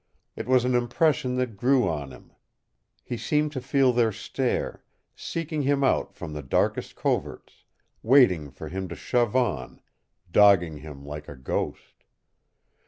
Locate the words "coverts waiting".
6.95-8.49